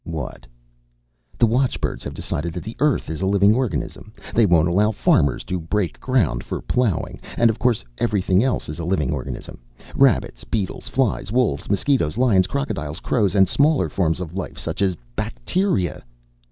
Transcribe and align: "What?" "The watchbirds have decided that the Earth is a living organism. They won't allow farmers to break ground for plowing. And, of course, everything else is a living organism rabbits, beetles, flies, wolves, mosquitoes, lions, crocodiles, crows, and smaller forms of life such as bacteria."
"What?" 0.03 0.47
"The 1.37 1.45
watchbirds 1.45 2.03
have 2.05 2.15
decided 2.15 2.53
that 2.53 2.63
the 2.63 2.75
Earth 2.79 3.07
is 3.07 3.21
a 3.21 3.27
living 3.27 3.53
organism. 3.53 4.11
They 4.33 4.47
won't 4.47 4.67
allow 4.67 4.89
farmers 4.89 5.43
to 5.43 5.59
break 5.59 5.99
ground 5.99 6.43
for 6.43 6.59
plowing. 6.59 7.19
And, 7.37 7.51
of 7.51 7.59
course, 7.59 7.85
everything 7.99 8.43
else 8.43 8.67
is 8.67 8.79
a 8.79 8.83
living 8.83 9.11
organism 9.13 9.59
rabbits, 9.95 10.43
beetles, 10.43 10.87
flies, 10.89 11.31
wolves, 11.31 11.69
mosquitoes, 11.69 12.17
lions, 12.17 12.47
crocodiles, 12.47 12.99
crows, 12.99 13.35
and 13.35 13.47
smaller 13.47 13.89
forms 13.89 14.19
of 14.19 14.33
life 14.33 14.57
such 14.57 14.81
as 14.81 14.97
bacteria." 15.15 16.03